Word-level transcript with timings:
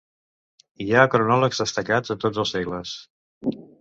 Hi 0.85 0.87
ha 1.01 1.11
cronòlegs 1.15 1.61
destacats 1.65 2.15
a 2.17 2.17
tots 2.25 2.43
els 2.45 2.55
segles. 2.57 2.95